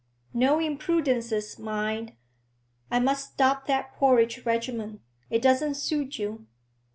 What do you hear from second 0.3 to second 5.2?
'No imprudences, mind. I must stop that porridge regimen;